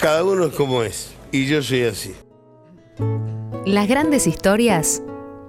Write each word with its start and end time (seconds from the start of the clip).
cada 0.00 0.24
uno 0.24 0.46
es 0.46 0.54
como 0.54 0.82
es. 0.82 1.12
Y 1.30 1.46
yo 1.46 1.62
soy 1.62 1.82
así. 1.82 2.14
Las 3.66 3.86
grandes 3.86 4.26
historias 4.26 5.02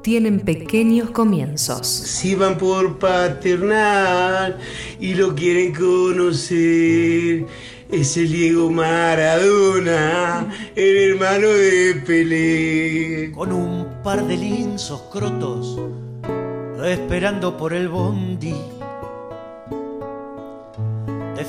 tienen 0.04 0.42
pequeños 0.42 1.12
comienzos. 1.12 1.88
Si 1.88 2.35
van 2.35 2.58
por 2.58 2.99
paternal 2.99 4.58
y 4.99 5.13
lo 5.15 5.33
quieren 5.33 5.74
conocer, 5.74 7.46
es 7.90 8.17
el 8.17 8.31
Diego 8.31 8.69
Maradona, 8.69 10.47
el 10.76 11.12
hermano 11.12 11.47
de 11.47 12.02
Pelé. 12.06 13.31
Con 13.31 13.52
un 13.54 14.02
par 14.04 14.26
de 14.28 14.38
linzos 14.38 15.04
crotos, 15.12 15.79
esperando 16.84 17.58
por 17.58 17.73
el 17.73 17.88
bondi 17.88 18.55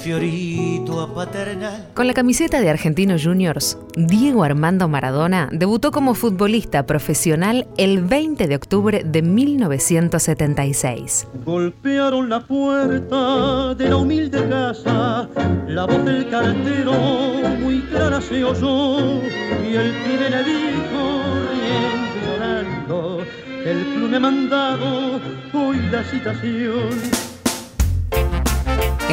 Fiorito 0.02 1.00
a 1.00 1.14
paternal. 1.14 1.88
Con 1.94 2.08
la 2.08 2.14
camiseta 2.14 2.60
de 2.60 2.68
Argentinos 2.68 3.22
Juniors, 3.22 3.78
Diego 3.94 4.42
Armando 4.42 4.88
Maradona 4.88 5.48
debutó 5.52 5.92
como 5.92 6.14
futbolista 6.14 6.86
profesional 6.86 7.68
el 7.76 8.02
20 8.02 8.48
de 8.48 8.56
octubre 8.56 9.04
de 9.04 9.22
1976. 9.22 11.28
Golpearon 11.44 12.28
la 12.28 12.40
puerta 12.40 13.76
de 13.76 13.88
la 13.88 13.96
humilde 13.96 14.44
casa, 14.48 15.28
la 15.68 15.86
voz 15.86 16.04
del 16.04 16.28
cartero 16.28 16.94
muy 17.60 17.82
clara 17.82 18.20
se 18.20 18.42
oyó 18.42 19.22
y 19.62 19.76
el 19.76 19.92
pibe 20.02 20.30
le 20.30 20.42
dijo 20.42 21.22
riendo 21.52 22.18
y 22.18 22.26
llorando, 22.26 23.22
el 23.64 23.84
club 23.94 24.10
me 24.10 24.16
ha 24.16 24.20
mandado 24.20 25.20
hoy 25.52 25.76
la 25.92 26.02
citación. 26.02 27.31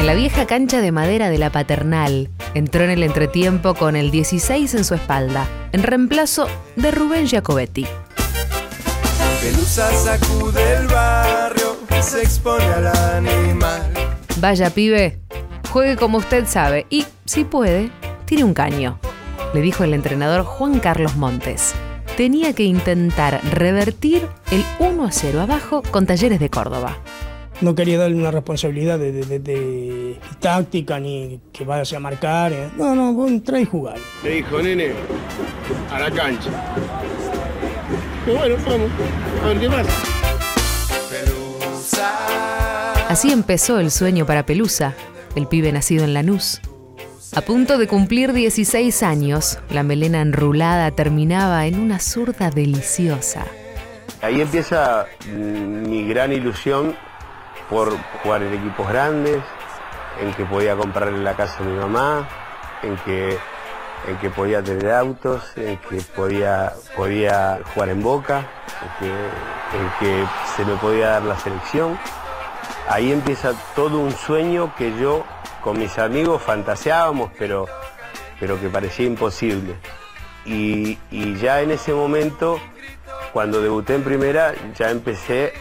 En 0.00 0.06
la 0.06 0.14
vieja 0.14 0.46
cancha 0.46 0.80
de 0.80 0.92
madera 0.92 1.28
de 1.28 1.36
la 1.36 1.52
paternal, 1.52 2.30
entró 2.54 2.84
en 2.84 2.88
el 2.88 3.02
entretiempo 3.02 3.74
con 3.74 3.96
el 3.96 4.10
16 4.10 4.74
en 4.76 4.84
su 4.86 4.94
espalda, 4.94 5.46
en 5.72 5.82
reemplazo 5.82 6.48
de 6.74 6.90
Rubén 6.90 7.26
Giacobetti. 7.26 7.86
Pelusa 9.42 9.92
sacude 9.92 10.76
el 10.78 10.86
barrio, 10.86 11.76
se 12.00 12.22
expone 12.22 12.64
al 12.64 12.86
animal. 12.86 13.92
Vaya 14.38 14.70
pibe, 14.70 15.18
juegue 15.68 15.96
como 15.96 16.16
usted 16.16 16.46
sabe 16.46 16.86
y, 16.88 17.04
si 17.26 17.44
puede, 17.44 17.90
tire 18.24 18.42
un 18.42 18.54
caño, 18.54 18.98
le 19.52 19.60
dijo 19.60 19.84
el 19.84 19.92
entrenador 19.92 20.44
Juan 20.44 20.80
Carlos 20.80 21.16
Montes. 21.16 21.74
Tenía 22.16 22.54
que 22.54 22.62
intentar 22.62 23.42
revertir 23.52 24.26
el 24.50 24.64
1 24.78 25.04
a 25.04 25.12
0 25.12 25.42
abajo 25.42 25.82
con 25.90 26.06
Talleres 26.06 26.40
de 26.40 26.48
Córdoba 26.48 26.96
no 27.60 27.74
quería 27.74 27.98
darle 27.98 28.16
una 28.16 28.30
responsabilidad 28.30 28.98
de, 28.98 30.18
táctica 30.40 30.98
ni 30.98 31.40
que 31.52 31.64
vaya 31.64 31.96
a 31.96 32.00
marcar. 32.00 32.52
Eh. 32.52 32.70
No, 32.76 32.94
no, 32.94 33.12
vos 33.12 33.30
entrá 33.30 33.60
y 33.60 33.64
jugar. 33.64 33.96
Le 34.24 34.36
dijo, 34.36 34.62
nene, 34.62 34.92
a 35.90 36.00
la 36.00 36.10
cancha. 36.10 36.50
Y 38.26 38.30
bueno, 38.30 38.56
vamos, 38.66 38.90
a 39.42 39.48
ver 39.48 39.60
qué 39.60 39.68
pasa. 39.68 39.90
Así 43.08 43.32
empezó 43.32 43.80
el 43.80 43.90
sueño 43.90 44.24
para 44.24 44.46
Pelusa, 44.46 44.94
el 45.34 45.48
pibe 45.48 45.72
nacido 45.72 46.04
en 46.04 46.14
Lanús. 46.14 46.60
A 47.34 47.40
punto 47.42 47.78
de 47.78 47.86
cumplir 47.86 48.32
16 48.32 49.02
años, 49.02 49.58
la 49.70 49.82
melena 49.82 50.20
enrulada 50.20 50.90
terminaba 50.92 51.66
en 51.66 51.78
una 51.78 51.98
zurda 51.98 52.50
deliciosa. 52.50 53.46
Ahí 54.22 54.40
empieza 54.40 55.06
mi 55.28 56.06
gran 56.06 56.32
ilusión 56.32 56.94
por 57.70 57.96
jugar 58.22 58.42
en 58.42 58.52
equipos 58.52 58.88
grandes, 58.88 59.40
en 60.20 60.34
que 60.34 60.44
podía 60.44 60.76
comprarle 60.76 61.18
la 61.18 61.34
casa 61.34 61.58
a 61.60 61.62
mi 61.62 61.78
mamá, 61.78 62.28
en 62.82 62.96
que, 62.98 63.38
en 64.08 64.16
que 64.18 64.28
podía 64.28 64.62
tener 64.62 64.90
autos, 64.90 65.56
en 65.56 65.78
que 65.78 66.02
podía, 66.16 66.72
podía 66.96 67.60
jugar 67.72 67.88
en 67.90 68.02
Boca, 68.02 68.44
en 69.00 69.90
que, 70.00 70.24
se 70.56 70.64
me 70.64 70.74
podía 70.76 71.10
dar 71.10 71.22
la 71.22 71.38
selección. 71.38 71.96
Ahí 72.88 73.12
empieza 73.12 73.52
todo 73.76 74.00
un 74.00 74.12
sueño 74.12 74.74
que 74.76 74.98
yo 74.98 75.24
con 75.62 75.78
mis 75.78 75.96
amigos 75.98 76.42
fantaseábamos, 76.42 77.30
pero, 77.38 77.66
pero 78.40 78.60
que 78.60 78.68
parecía 78.68 79.06
imposible. 79.06 79.76
Y, 80.44 80.98
y 81.12 81.36
ya 81.36 81.60
en 81.60 81.70
ese 81.70 81.92
momento, 81.92 82.58
cuando 83.32 83.60
debuté 83.60 83.94
en 83.94 84.02
primera, 84.02 84.54
ya 84.76 84.90
empecé 84.90 85.52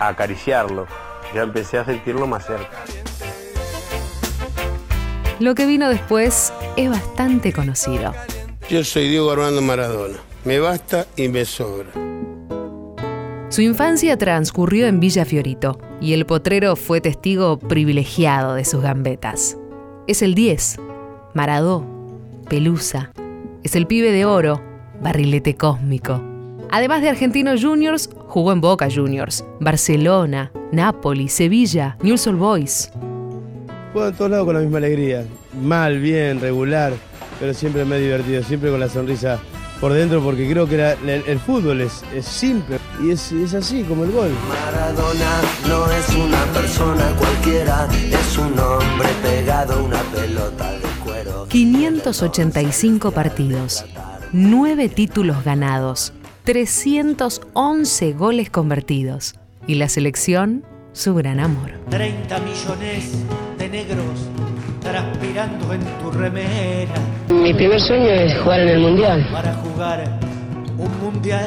a 0.00 0.08
acariciarlo 0.08 0.86
ya 1.34 1.42
empecé 1.42 1.78
a 1.78 1.84
sentirlo 1.84 2.26
más 2.26 2.46
cerca. 2.46 2.84
Lo 5.40 5.54
que 5.54 5.66
vino 5.66 5.88
después 5.88 6.52
es 6.76 6.90
bastante 6.90 7.52
conocido. 7.52 8.12
Yo 8.68 8.82
soy 8.82 9.08
Diego 9.08 9.30
Armando 9.30 9.62
Maradona. 9.62 10.18
Me 10.44 10.58
basta 10.58 11.06
y 11.16 11.28
me 11.28 11.44
sobra. 11.44 11.90
Su 13.48 13.62
infancia 13.62 14.18
transcurrió 14.18 14.86
en 14.86 15.00
Villa 15.00 15.24
Fiorito 15.24 15.78
y 16.00 16.12
el 16.12 16.26
potrero 16.26 16.76
fue 16.76 17.00
testigo 17.00 17.58
privilegiado 17.58 18.54
de 18.54 18.64
sus 18.64 18.82
gambetas. 18.82 19.56
Es 20.06 20.22
el 20.22 20.34
10, 20.34 20.76
Maradó, 21.34 21.86
Pelusa. 22.48 23.12
Es 23.62 23.74
el 23.74 23.86
pibe 23.86 24.12
de 24.12 24.24
oro, 24.24 24.60
barrilete 25.00 25.56
cósmico. 25.56 26.22
Además 26.70 27.00
de 27.00 27.08
Argentinos 27.08 27.64
Juniors, 27.64 28.10
jugó 28.26 28.52
en 28.52 28.60
Boca 28.60 28.88
Juniors, 28.94 29.44
Barcelona, 29.60 30.52
Napoli, 30.72 31.28
Sevilla, 31.28 31.96
Newell's 32.02 32.26
Old 32.26 32.38
Boys. 32.38 32.90
Juego 33.92 34.08
en 34.08 34.14
todos 34.14 34.30
lados 34.30 34.46
con 34.46 34.54
la 34.54 34.60
misma 34.60 34.78
alegría. 34.78 35.24
Mal, 35.62 35.98
bien, 35.98 36.40
regular, 36.40 36.92
pero 37.40 37.54
siempre 37.54 37.84
me 37.84 37.96
he 37.96 38.00
divertido, 38.00 38.42
siempre 38.42 38.70
con 38.70 38.80
la 38.80 38.88
sonrisa 38.88 39.40
por 39.80 39.92
dentro 39.92 40.20
porque 40.22 40.50
creo 40.50 40.68
que 40.68 40.96
el, 41.26 41.38
fútbol 41.38 41.80
es, 41.80 42.02
simple 42.22 42.78
y 43.02 43.10
es, 43.10 43.30
es, 43.32 43.54
así 43.54 43.82
como 43.84 44.04
el 44.04 44.10
gol. 44.10 44.30
Maradona 44.48 45.40
no 45.68 45.90
es 45.90 46.08
una 46.16 46.44
persona 46.52 47.14
cualquiera, 47.16 47.88
es 47.92 48.38
un 48.38 48.58
hombre 48.58 49.08
pegado 49.22 49.74
a 49.74 49.82
una 49.82 50.02
pelota 50.02 50.72
de 50.72 50.88
cuero. 51.04 51.46
585 51.48 53.12
partidos, 53.12 53.84
9 54.32 54.88
títulos 54.88 55.44
ganados, 55.44 56.12
311 56.44 58.12
goles 58.12 58.50
convertidos 58.50 59.37
y 59.68 59.76
la 59.76 59.88
selección 59.88 60.64
su 60.92 61.14
gran 61.14 61.38
amor. 61.38 61.70
30 61.90 62.38
millones 62.40 63.12
de 63.58 63.68
negros 63.68 64.28
transpirando 64.80 65.72
en 65.72 65.80
tu 66.02 66.10
remera. 66.10 66.94
Mi 67.28 67.54
primer 67.54 67.80
sueño 67.80 68.08
es 68.08 68.36
jugar 68.40 68.60
en 68.60 68.68
el 68.68 68.80
mundial. 68.80 69.28
Para 69.30 69.54
jugar 69.54 70.18
un 70.78 71.00
mundial. 71.00 71.46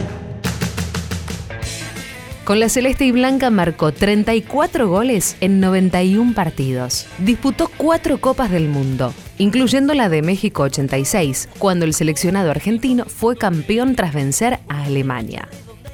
Con 2.44 2.60
la 2.60 2.70
celeste 2.70 3.06
y 3.06 3.12
blanca 3.12 3.50
marcó 3.50 3.92
34 3.92 4.88
goles 4.88 5.38
en 5.42 5.60
91 5.60 6.34
partidos. 6.34 7.08
Disputó 7.18 7.72
cuatro 7.76 8.20
Copas 8.20 8.52
del 8.52 8.68
Mundo, 8.68 9.14
incluyendo 9.38 9.94
la 9.94 10.10
de 10.10 10.22
México 10.22 10.64
86, 10.64 11.50
cuando 11.58 11.86
el 11.86 11.94
seleccionado 11.94 12.52
argentino 12.52 13.06
fue 13.06 13.38
campeón 13.38 13.96
tras 13.96 14.14
vencer 14.14 14.60
a 14.68 14.84
Alemania. 14.84 15.48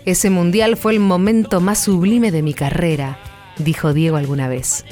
Ese 0.07 0.29
mundial 0.29 0.77
fue 0.77 0.93
el 0.93 1.01
momento 1.01 1.59
más 1.59 1.79
sublime 1.79 2.31
de 2.31 2.41
mi 2.41 2.53
carrera, 2.53 3.19
dijo 3.57 3.91
Diego 3.91 4.15
alguna 4.15 4.47
vez. 4.47 4.85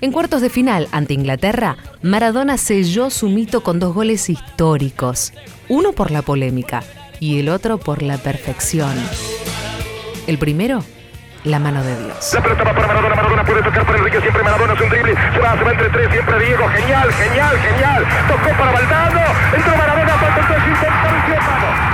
En 0.00 0.12
cuartos 0.12 0.42
de 0.42 0.48
final 0.48 0.86
ante 0.92 1.12
Inglaterra, 1.12 1.76
Maradona 2.02 2.56
selló 2.56 3.10
su 3.10 3.28
mito 3.28 3.64
con 3.64 3.80
dos 3.80 3.92
goles 3.92 4.30
históricos, 4.30 5.32
uno 5.68 5.90
por 5.90 6.12
la 6.12 6.22
polémica 6.22 6.84
y 7.18 7.40
el 7.40 7.48
otro 7.48 7.78
por 7.78 8.00
la 8.02 8.16
perfección. 8.18 8.94
El 10.28 10.38
primero, 10.38 10.84
la 11.42 11.58
mano 11.58 11.82
de 11.82 12.04
Dios. 12.04 12.32
La 12.32 12.40
pelota 12.40 12.62
va 12.62 12.72
para 12.72 12.86
Maradona, 12.86 13.16
Maradona 13.16 13.44
puede 13.44 13.62
tocar 13.64 13.84
para 13.84 13.98
Enrique, 13.98 14.20
siempre 14.20 14.44
Maradona 14.44 14.74
es 14.74 14.80
un 14.82 14.88
drible, 14.88 15.14
se 15.14 15.38
va, 15.40 15.58
se 15.58 15.64
va 15.64 15.72
entre 15.72 15.88
tres, 15.88 16.12
siempre 16.12 16.46
Diego, 16.46 16.68
genial, 16.68 17.12
genial, 17.12 17.58
genial, 17.58 18.06
tocó 18.28 18.56
para 18.56 18.70
Valdano, 18.70 19.20
entró 19.52 19.76
Maradona, 19.76 20.14
falta 20.16 20.40
el 20.40 20.46
tres, 20.46 21.89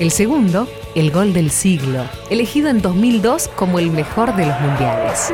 El 0.00 0.10
segundo, 0.10 0.66
el 0.94 1.10
gol 1.10 1.34
del 1.34 1.50
siglo, 1.50 2.08
elegido 2.30 2.70
en 2.70 2.80
2002 2.80 3.48
como 3.48 3.78
el 3.78 3.90
mejor 3.90 4.34
de 4.34 4.46
los 4.46 4.58
mundiales. 4.58 5.30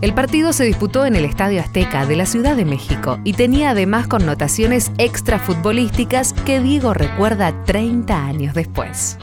El 0.00 0.14
partido 0.14 0.52
se 0.52 0.62
disputó 0.62 1.04
en 1.04 1.16
el 1.16 1.24
Estadio 1.24 1.60
Azteca 1.60 2.06
de 2.06 2.14
la 2.14 2.26
Ciudad 2.26 2.54
de 2.54 2.64
México 2.64 3.18
y 3.24 3.32
tenía 3.32 3.70
además 3.70 4.06
connotaciones 4.06 4.92
extrafutbolísticas 4.98 6.32
que 6.32 6.60
Diego 6.60 6.94
recuerda 6.94 7.64
30 7.64 8.24
años 8.24 8.54
después. 8.54 9.18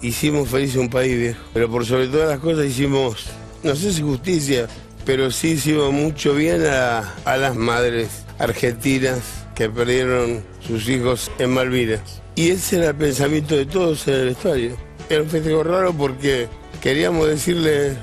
Hicimos 0.00 0.48
feliz 0.48 0.74
un 0.74 0.90
país 0.90 1.16
viejo, 1.16 1.40
pero 1.54 1.70
por 1.70 1.86
sobre 1.86 2.08
todas 2.08 2.30
las 2.30 2.40
cosas 2.40 2.66
hicimos, 2.66 3.28
no 3.62 3.76
sé 3.76 3.92
si 3.92 4.02
justicia, 4.02 4.66
pero 5.04 5.30
sí 5.30 5.52
hicimos 5.52 5.92
mucho 5.92 6.34
bien 6.34 6.64
a, 6.66 7.36
las 7.36 7.56
madres 7.56 8.24
argentinas 8.38 9.20
que 9.54 9.68
perdieron 9.68 10.42
sus 10.66 10.88
hijos 10.88 11.30
en 11.38 11.50
Malvinas. 11.50 12.22
Y 12.34 12.50
ese 12.50 12.78
era 12.78 12.88
el 12.88 12.94
pensamiento 12.94 13.56
de 13.56 13.66
todos 13.66 14.06
en 14.08 14.14
el 14.14 14.24
vestuario. 14.26 14.76
Era 15.08 15.22
un 15.22 15.28
festejo 15.28 15.62
raro 15.62 15.92
porque 15.92 16.48
queríamos 16.80 17.28
decirle, 17.28 17.96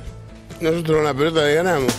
nosotros 0.61 1.03
la 1.03 1.13
pelota 1.13 1.43
le 1.43 1.55
ganamos. 1.55 1.93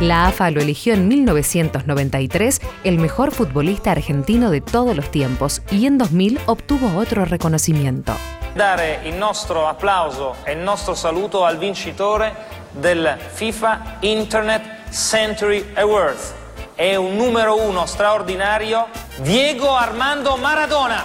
La 0.00 0.26
AFA 0.26 0.50
lo 0.50 0.60
eligió 0.60 0.94
en 0.94 1.06
1993 1.06 2.60
el 2.82 2.98
mejor 2.98 3.30
futbolista 3.30 3.92
argentino 3.92 4.50
de 4.50 4.60
todos 4.60 4.96
los 4.96 5.10
tiempos 5.12 5.62
y 5.70 5.86
en 5.86 5.96
2000 5.96 6.40
obtuvo 6.46 6.98
otro 6.98 7.24
reconocimiento. 7.24 8.12
Dare 8.56 9.00
il 9.04 9.14
nostro 9.14 9.68
applauso 9.68 10.34
e 10.44 10.52
il 10.52 10.58
nostro 10.58 10.94
saluto 10.94 11.46
al 11.46 11.56
vincitore 11.56 12.34
del 12.80 13.08
FIFA 13.34 13.98
Internet 14.02 14.62
Century 14.90 15.64
Awards. 15.76 16.34
È 16.74 16.96
un 16.96 17.16
numero 17.16 17.56
uno 17.56 17.86
straordinario, 17.86 18.86
Diego 19.22 19.76
Armando 19.76 20.36
Maradona. 20.36 21.02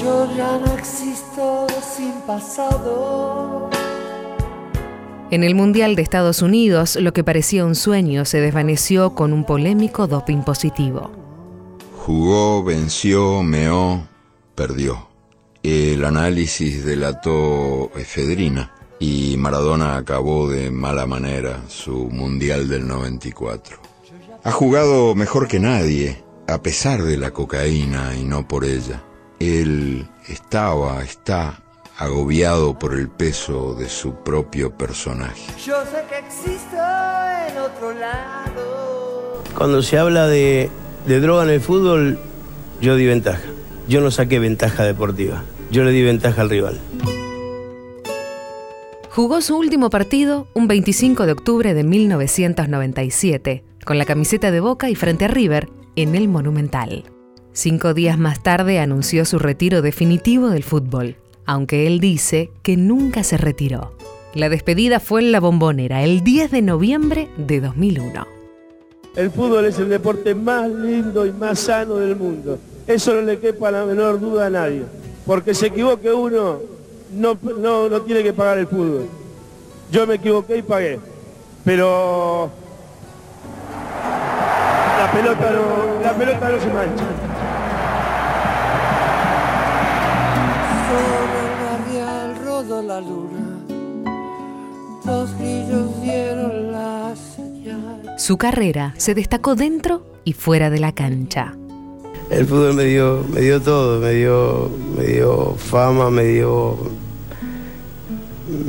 Yo 0.00 0.28
ya 0.36 0.58
no 0.58 0.74
existo 0.74 1.66
sin 1.80 2.12
pasado. 2.26 3.70
En 5.30 5.42
el 5.42 5.54
Mundial 5.54 5.96
de 5.96 6.02
Estados 6.02 6.42
Unidos, 6.42 6.96
lo 6.96 7.12
que 7.12 7.24
parecía 7.24 7.64
un 7.64 7.74
sueño 7.74 8.24
se 8.24 8.40
desvaneció 8.40 9.14
con 9.14 9.32
un 9.32 9.44
polémico 9.44 10.06
doping 10.06 10.42
positivo. 10.42 11.10
Jugó, 11.96 12.62
venció, 12.62 13.42
meó, 13.42 14.06
perdió. 14.54 15.13
El 15.64 16.04
análisis 16.04 16.84
delató 16.84 17.90
efedrina 17.96 18.70
y 18.98 19.34
Maradona 19.38 19.96
acabó 19.96 20.50
de 20.50 20.70
mala 20.70 21.06
manera 21.06 21.62
su 21.68 22.10
Mundial 22.10 22.68
del 22.68 22.86
94. 22.86 23.78
Ha 24.44 24.52
jugado 24.52 25.14
mejor 25.14 25.48
que 25.48 25.58
nadie, 25.60 26.22
a 26.46 26.60
pesar 26.60 27.02
de 27.02 27.16
la 27.16 27.30
cocaína 27.30 28.14
y 28.14 28.24
no 28.24 28.46
por 28.46 28.66
ella. 28.66 29.02
Él 29.40 30.06
estaba, 30.28 31.02
está 31.02 31.62
agobiado 31.96 32.78
por 32.78 32.92
el 32.92 33.08
peso 33.08 33.72
de 33.72 33.88
su 33.88 34.16
propio 34.16 34.76
personaje. 34.76 35.46
Yo 35.64 35.82
sé 35.86 36.04
que 36.10 36.18
existo 36.18 36.76
en 36.76 37.58
otro 37.58 37.94
lado. 37.94 39.42
Cuando 39.56 39.80
se 39.82 39.96
habla 39.96 40.26
de, 40.26 40.68
de 41.06 41.20
droga 41.20 41.44
en 41.44 41.48
el 41.48 41.62
fútbol, 41.62 42.18
yo 42.82 42.96
di 42.96 43.06
ventaja. 43.06 43.40
Yo 43.88 44.02
no 44.02 44.10
saqué 44.10 44.38
ventaja 44.38 44.84
deportiva. 44.84 45.42
Yo 45.74 45.82
le 45.82 45.90
di 45.90 46.02
ventaja 46.04 46.42
al 46.42 46.50
rival. 46.50 46.78
Jugó 49.10 49.40
su 49.40 49.58
último 49.58 49.90
partido 49.90 50.46
un 50.54 50.68
25 50.68 51.26
de 51.26 51.32
octubre 51.32 51.74
de 51.74 51.82
1997, 51.82 53.64
con 53.84 53.98
la 53.98 54.04
camiseta 54.04 54.52
de 54.52 54.60
Boca 54.60 54.88
y 54.88 54.94
frente 54.94 55.24
a 55.24 55.28
River, 55.28 55.68
en 55.96 56.14
el 56.14 56.28
Monumental. 56.28 57.02
Cinco 57.52 57.92
días 57.92 58.20
más 58.20 58.40
tarde 58.40 58.78
anunció 58.78 59.24
su 59.24 59.40
retiro 59.40 59.82
definitivo 59.82 60.48
del 60.48 60.62
fútbol, 60.62 61.16
aunque 61.44 61.88
él 61.88 61.98
dice 61.98 62.52
que 62.62 62.76
nunca 62.76 63.24
se 63.24 63.36
retiró. 63.36 63.96
La 64.32 64.48
despedida 64.50 65.00
fue 65.00 65.22
en 65.22 65.32
la 65.32 65.40
bombonera 65.40 66.04
el 66.04 66.22
10 66.22 66.52
de 66.52 66.62
noviembre 66.62 67.28
de 67.36 67.60
2001. 67.60 68.28
El 69.16 69.28
fútbol 69.32 69.64
es 69.64 69.76
el 69.80 69.88
deporte 69.88 70.36
más 70.36 70.70
lindo 70.70 71.26
y 71.26 71.32
más 71.32 71.58
sano 71.58 71.96
del 71.96 72.14
mundo. 72.14 72.60
Eso 72.86 73.12
no 73.16 73.22
le 73.22 73.40
quepa 73.40 73.72
la 73.72 73.84
menor 73.84 74.20
duda 74.20 74.46
a 74.46 74.50
nadie. 74.50 74.84
Porque 75.26 75.54
se 75.54 75.66
equivoque 75.66 76.12
uno, 76.12 76.58
no, 77.12 77.38
no, 77.58 77.88
no 77.88 78.02
tiene 78.02 78.22
que 78.22 78.32
pagar 78.32 78.58
el 78.58 78.66
fútbol. 78.66 79.08
Yo 79.90 80.06
me 80.06 80.14
equivoqué 80.14 80.58
y 80.58 80.62
pagué. 80.62 81.00
Pero 81.64 82.50
la 84.98 85.12
pelota 85.12 85.50
no, 85.50 86.02
la 86.02 86.12
pelota 86.12 86.48
no 86.50 86.60
se 86.60 86.66
mancha. 86.66 87.04
Sobre 90.88 91.40
el 91.40 91.54
barrial 91.64 92.44
rodó 92.44 92.82
la 92.82 93.00
luna. 93.00 93.40
Dos 95.04 95.38
grillos 95.38 96.02
dieron 96.02 96.72
la 96.72 97.14
señal. 97.16 98.14
Su 98.18 98.36
carrera 98.36 98.94
se 98.98 99.14
destacó 99.14 99.54
dentro 99.54 100.02
y 100.24 100.34
fuera 100.34 100.68
de 100.68 100.80
la 100.80 100.92
cancha. 100.92 101.54
El 102.30 102.46
fútbol 102.46 102.74
me 102.74 102.84
dio, 102.84 103.24
me 103.32 103.40
dio 103.42 103.60
todo, 103.60 104.00
me 104.00 104.12
dio, 104.12 104.70
me 104.96 105.04
dio 105.04 105.54
fama, 105.56 106.10
me 106.10 106.24
dio, 106.24 106.76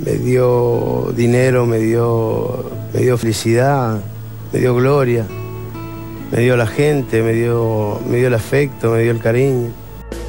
me 0.05 0.11
dio 0.11 1.13
dinero, 1.15 1.65
me 1.65 1.79
dio, 1.79 2.69
me 2.93 3.01
dio 3.01 3.17
felicidad, 3.17 4.01
me 4.51 4.59
dio 4.59 4.75
gloria, 4.75 5.25
me 6.31 6.41
dio 6.41 6.57
la 6.57 6.67
gente, 6.67 7.23
me 7.23 7.33
dio, 7.33 7.99
me 8.07 8.17
dio 8.17 8.27
el 8.27 8.33
afecto, 8.33 8.91
me 8.91 9.03
dio 9.03 9.11
el 9.11 9.19
cariño. 9.19 9.71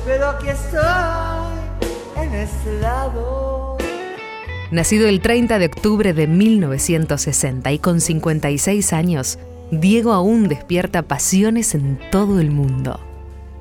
Pero 0.07 0.29
aquí 0.29 0.49
estoy, 0.49 2.23
en 2.23 2.33
este 2.33 2.81
lado. 2.81 3.77
Nacido 4.71 5.09
el 5.09 5.21
30 5.21 5.59
de 5.59 5.67
octubre 5.67 6.13
de 6.13 6.27
1960 6.29 7.73
y 7.73 7.79
con 7.81 8.01
56 8.01 8.93
años, 8.93 9.39
Diego 9.73 10.13
aún 10.13 10.47
despierta 10.49 11.03
pasiones 11.03 11.75
en 11.75 11.99
todo 12.11 12.41
el 12.41 12.53
mundo. 12.53 13.01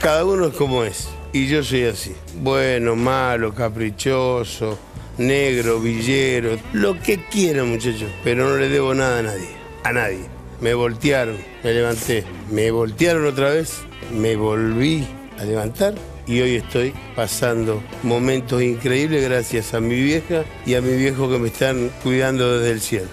Cada 0.05 0.23
uno 0.23 0.45
es 0.45 0.53
como 0.53 0.83
es. 0.83 1.09
Y 1.33 1.47
yo 1.47 1.63
soy 1.63 1.85
así. 1.85 2.15
Bueno, 2.43 2.95
malo, 2.95 3.55
caprichoso, 3.55 4.77
negro, 5.17 5.79
villero, 5.79 6.59
lo 6.73 7.01
que 7.01 7.25
quieran 7.25 7.69
muchachos. 7.69 8.11
Pero 8.23 8.47
no 8.47 8.55
le 8.55 8.69
debo 8.69 8.93
nada 8.93 9.17
a 9.17 9.23
nadie. 9.23 9.49
A 9.83 9.91
nadie. 9.91 10.19
Me 10.61 10.75
voltearon, 10.75 11.37
me 11.63 11.73
levanté. 11.73 12.23
Me 12.51 12.69
voltearon 12.69 13.25
otra 13.25 13.49
vez, 13.49 13.79
me 14.13 14.35
volví 14.35 15.07
a 15.39 15.43
levantar 15.43 15.95
y 16.27 16.39
hoy 16.39 16.57
estoy 16.57 16.93
pasando 17.15 17.81
momentos 18.03 18.61
increíbles 18.61 19.23
gracias 19.23 19.73
a 19.73 19.79
mi 19.79 19.99
vieja 19.99 20.43
y 20.67 20.75
a 20.75 20.81
mi 20.81 20.95
viejo 20.95 21.27
que 21.31 21.39
me 21.39 21.47
están 21.47 21.89
cuidando 22.03 22.59
desde 22.59 22.73
el 22.73 22.81
cielo. 22.81 23.09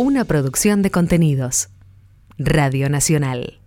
Una 0.00 0.24
producción 0.24 0.82
de 0.82 0.92
contenidos. 0.92 1.70
Radio 2.38 2.88
Nacional. 2.88 3.58